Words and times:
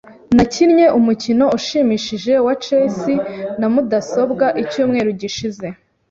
Nakinnye 0.35 0.85
umukino 0.99 1.45
ushimishije 1.57 2.33
wa 2.45 2.53
chess 2.63 2.97
na 3.59 3.67
mudasobwa 3.73 4.45
icyumweru 4.63 5.09
gishize. 5.21 5.67